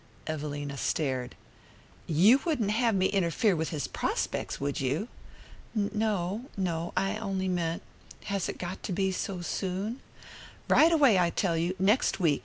[0.25, 1.35] Evelina stared.
[2.07, 5.09] "You wouldn't have me interfere with his prospects, would you?"
[5.75, 6.91] "No no.
[6.97, 7.83] I on'y meant
[8.23, 9.99] has it got to be so soon?"
[10.67, 12.39] "Right away, I tell you next week.